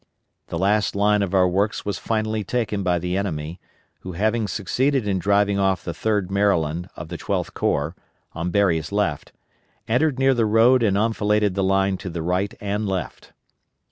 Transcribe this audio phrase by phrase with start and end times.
[0.47, 3.59] The last line of our works was finally taken by the enemy,
[3.99, 7.95] who having succeeded in driving off the 3d Maryland of the Twelfth Corps,
[8.33, 9.31] on Berry's left,
[9.87, 13.31] entered near the road and enfiladed the line to the right and left.